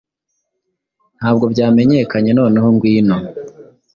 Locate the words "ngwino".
2.75-3.15